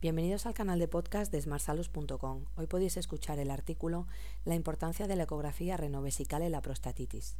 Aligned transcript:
Bienvenidos 0.00 0.46
al 0.46 0.54
canal 0.54 0.78
de 0.78 0.88
podcast 0.88 1.30
de 1.30 1.42
smartsalus.com. 1.42 2.46
Hoy 2.56 2.66
podéis 2.66 2.96
escuchar 2.96 3.38
el 3.38 3.50
artículo 3.50 4.06
La 4.46 4.54
importancia 4.54 5.06
de 5.06 5.14
la 5.14 5.24
ecografía 5.24 5.76
renovesical 5.76 6.40
en 6.40 6.52
la 6.52 6.62
prostatitis. 6.62 7.36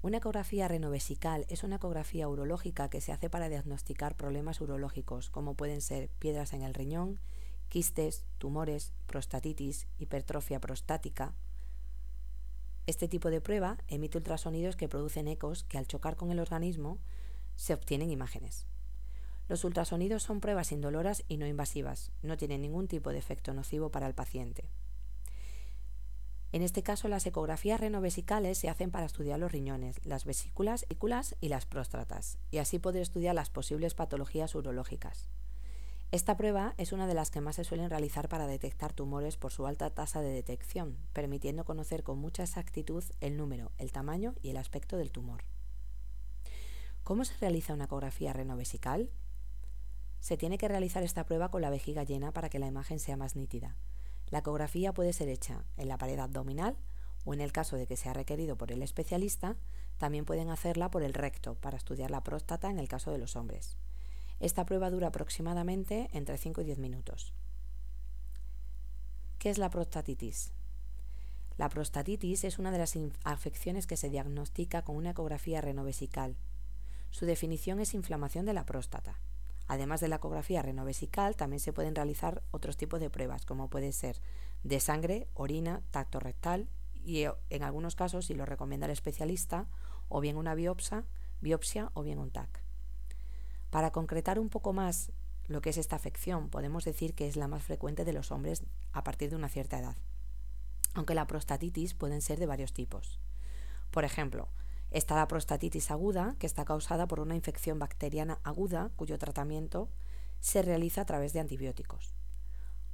Una 0.00 0.16
ecografía 0.16 0.68
renovesical 0.68 1.44
es 1.50 1.62
una 1.62 1.76
ecografía 1.76 2.30
urológica 2.30 2.88
que 2.88 3.02
se 3.02 3.12
hace 3.12 3.28
para 3.28 3.50
diagnosticar 3.50 4.16
problemas 4.16 4.62
urológicos, 4.62 5.28
como 5.28 5.54
pueden 5.54 5.82
ser 5.82 6.08
piedras 6.18 6.54
en 6.54 6.62
el 6.62 6.72
riñón, 6.72 7.20
quistes, 7.68 8.24
tumores, 8.38 8.94
prostatitis, 9.04 9.86
hipertrofia 9.98 10.60
prostática. 10.60 11.34
Este 12.86 13.06
tipo 13.06 13.28
de 13.28 13.42
prueba 13.42 13.76
emite 13.88 14.16
ultrasonidos 14.16 14.76
que 14.76 14.88
producen 14.88 15.28
ecos 15.28 15.64
que 15.64 15.76
al 15.76 15.86
chocar 15.86 16.16
con 16.16 16.30
el 16.30 16.40
organismo 16.40 17.00
se 17.54 17.74
obtienen 17.74 18.10
imágenes. 18.10 18.66
Los 19.48 19.64
ultrasonidos 19.64 20.22
son 20.22 20.40
pruebas 20.40 20.72
indoloras 20.72 21.24
y 21.28 21.36
no 21.36 21.46
invasivas, 21.46 22.12
no 22.22 22.36
tienen 22.36 22.62
ningún 22.62 22.88
tipo 22.88 23.10
de 23.10 23.18
efecto 23.18 23.52
nocivo 23.52 23.90
para 23.90 24.06
el 24.06 24.14
paciente. 24.14 24.70
En 26.52 26.62
este 26.62 26.82
caso, 26.84 27.08
las 27.08 27.26
ecografías 27.26 27.80
renovesicales 27.80 28.58
se 28.58 28.68
hacen 28.68 28.92
para 28.92 29.06
estudiar 29.06 29.40
los 29.40 29.50
riñones, 29.50 30.00
las 30.04 30.24
vesículas 30.24 31.36
y 31.40 31.48
las 31.48 31.66
próstatas, 31.66 32.38
y 32.52 32.58
así 32.58 32.78
poder 32.78 33.02
estudiar 33.02 33.34
las 33.34 33.50
posibles 33.50 33.94
patologías 33.94 34.54
urológicas. 34.54 35.28
Esta 36.12 36.36
prueba 36.36 36.74
es 36.78 36.92
una 36.92 37.08
de 37.08 37.14
las 37.14 37.32
que 37.32 37.40
más 37.40 37.56
se 37.56 37.64
suelen 37.64 37.90
realizar 37.90 38.28
para 38.28 38.46
detectar 38.46 38.92
tumores 38.92 39.36
por 39.36 39.50
su 39.50 39.66
alta 39.66 39.90
tasa 39.90 40.22
de 40.22 40.32
detección, 40.32 40.96
permitiendo 41.12 41.64
conocer 41.64 42.04
con 42.04 42.18
mucha 42.18 42.44
exactitud 42.44 43.02
el 43.20 43.36
número, 43.36 43.72
el 43.78 43.90
tamaño 43.90 44.36
y 44.40 44.50
el 44.50 44.56
aspecto 44.56 44.96
del 44.96 45.10
tumor. 45.10 45.42
¿Cómo 47.02 47.24
se 47.24 47.36
realiza 47.38 47.74
una 47.74 47.86
ecografía 47.86 48.32
renovesical? 48.32 49.10
Se 50.24 50.38
tiene 50.38 50.56
que 50.56 50.68
realizar 50.68 51.02
esta 51.02 51.26
prueba 51.26 51.50
con 51.50 51.60
la 51.60 51.68
vejiga 51.68 52.02
llena 52.02 52.32
para 52.32 52.48
que 52.48 52.58
la 52.58 52.66
imagen 52.66 52.98
sea 52.98 53.14
más 53.14 53.36
nítida. 53.36 53.76
La 54.30 54.38
ecografía 54.38 54.94
puede 54.94 55.12
ser 55.12 55.28
hecha 55.28 55.66
en 55.76 55.86
la 55.86 55.98
pared 55.98 56.18
abdominal 56.18 56.78
o 57.26 57.34
en 57.34 57.42
el 57.42 57.52
caso 57.52 57.76
de 57.76 57.86
que 57.86 57.98
sea 57.98 58.14
requerido 58.14 58.56
por 58.56 58.72
el 58.72 58.80
especialista, 58.80 59.58
también 59.98 60.24
pueden 60.24 60.48
hacerla 60.48 60.90
por 60.90 61.02
el 61.02 61.12
recto 61.12 61.56
para 61.56 61.76
estudiar 61.76 62.10
la 62.10 62.22
próstata 62.22 62.70
en 62.70 62.78
el 62.78 62.88
caso 62.88 63.10
de 63.10 63.18
los 63.18 63.36
hombres. 63.36 63.76
Esta 64.40 64.64
prueba 64.64 64.88
dura 64.88 65.08
aproximadamente 65.08 66.08
entre 66.14 66.38
5 66.38 66.62
y 66.62 66.64
10 66.64 66.78
minutos. 66.78 67.34
¿Qué 69.38 69.50
es 69.50 69.58
la 69.58 69.68
prostatitis? 69.68 70.54
La 71.58 71.68
prostatitis 71.68 72.44
es 72.44 72.58
una 72.58 72.70
de 72.70 72.78
las 72.78 72.98
afecciones 73.24 73.86
que 73.86 73.98
se 73.98 74.08
diagnostica 74.08 74.84
con 74.84 74.96
una 74.96 75.10
ecografía 75.10 75.60
renovesical. 75.60 76.34
Su 77.10 77.26
definición 77.26 77.78
es 77.78 77.92
inflamación 77.92 78.46
de 78.46 78.54
la 78.54 78.64
próstata. 78.64 79.20
Además 79.66 80.00
de 80.00 80.08
la 80.08 80.16
ecografía 80.16 80.62
renovesical, 80.62 81.36
también 81.36 81.60
se 81.60 81.72
pueden 81.72 81.94
realizar 81.94 82.42
otros 82.50 82.76
tipos 82.76 83.00
de 83.00 83.10
pruebas, 83.10 83.46
como 83.46 83.70
puede 83.70 83.92
ser 83.92 84.20
de 84.62 84.80
sangre, 84.80 85.28
orina, 85.34 85.82
tacto 85.90 86.20
rectal 86.20 86.68
y 86.94 87.24
eh, 87.24 87.32
en 87.50 87.62
algunos 87.62 87.96
casos, 87.96 88.26
si 88.26 88.34
lo 88.34 88.46
recomienda 88.46 88.86
el 88.86 88.92
especialista, 88.92 89.66
o 90.08 90.20
bien 90.20 90.36
una 90.36 90.54
biopsia, 90.54 91.04
biopsia 91.40 91.90
o 91.94 92.02
bien 92.02 92.18
un 92.18 92.30
TAC. 92.30 92.62
Para 93.70 93.90
concretar 93.90 94.38
un 94.38 94.48
poco 94.48 94.72
más 94.72 95.12
lo 95.46 95.60
que 95.60 95.70
es 95.70 95.76
esta 95.76 95.96
afección, 95.96 96.48
podemos 96.48 96.84
decir 96.84 97.14
que 97.14 97.26
es 97.26 97.36
la 97.36 97.48
más 97.48 97.62
frecuente 97.62 98.04
de 98.04 98.12
los 98.12 98.30
hombres 98.30 98.64
a 98.92 99.04
partir 99.04 99.30
de 99.30 99.36
una 99.36 99.48
cierta 99.48 99.78
edad, 99.78 99.96
aunque 100.94 101.14
la 101.14 101.26
prostatitis 101.26 101.94
pueden 101.94 102.22
ser 102.22 102.38
de 102.38 102.46
varios 102.46 102.72
tipos. 102.72 103.20
Por 103.90 104.04
ejemplo, 104.04 104.48
Está 104.90 105.16
la 105.16 105.28
prostatitis 105.28 105.90
aguda, 105.90 106.36
que 106.38 106.46
está 106.46 106.64
causada 106.64 107.06
por 107.06 107.20
una 107.20 107.34
infección 107.34 107.78
bacteriana 107.78 108.38
aguda, 108.44 108.90
cuyo 108.96 109.18
tratamiento 109.18 109.88
se 110.40 110.62
realiza 110.62 111.00
a 111.00 111.06
través 111.06 111.32
de 111.32 111.40
antibióticos. 111.40 112.14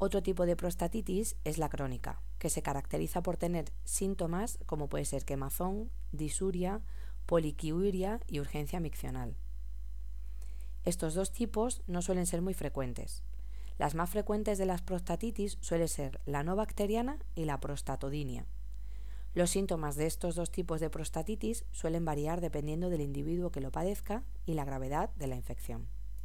Otro 0.00 0.22
tipo 0.22 0.46
de 0.46 0.54
prostatitis 0.54 1.36
es 1.44 1.58
la 1.58 1.68
crónica, 1.68 2.22
que 2.38 2.50
se 2.50 2.62
caracteriza 2.62 3.20
por 3.20 3.36
tener 3.36 3.72
síntomas 3.84 4.60
como 4.66 4.88
puede 4.88 5.04
ser 5.04 5.24
quemazón, 5.24 5.90
disuria, 6.12 6.82
poliquiuria 7.26 8.20
y 8.28 8.38
urgencia 8.38 8.78
miccional. 8.78 9.36
Estos 10.84 11.14
dos 11.14 11.32
tipos 11.32 11.82
no 11.86 12.00
suelen 12.00 12.26
ser 12.26 12.42
muy 12.42 12.54
frecuentes. 12.54 13.24
Las 13.76 13.94
más 13.94 14.10
frecuentes 14.10 14.56
de 14.56 14.66
las 14.66 14.82
prostatitis 14.82 15.58
suelen 15.60 15.88
ser 15.88 16.20
la 16.26 16.42
no 16.42 16.54
bacteriana 16.54 17.18
y 17.34 17.44
la 17.44 17.60
prostatodinia. 17.60 18.46
Los 19.34 19.50
síntomas 19.50 19.96
de 19.96 20.06
estos 20.06 20.34
dos 20.34 20.50
tipos 20.50 20.80
de 20.80 20.90
prostatitis 20.90 21.64
suelen 21.70 22.04
variar 22.04 22.40
dependiendo 22.40 22.90
del 22.90 23.02
individuo 23.02 23.50
que 23.50 23.60
lo 23.60 23.70
padezca 23.70 24.24
y 24.46 24.54
la 24.54 24.64
gravedad 24.64 25.10
de 25.16 25.26
la 25.26 25.36
infección. 25.36 25.88